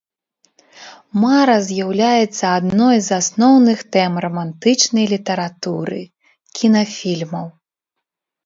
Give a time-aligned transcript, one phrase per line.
[1.23, 6.01] Мара з'яўляецца адной з асноўных тэм рамантычнай літаратуры,
[6.63, 7.47] кінафільмаў.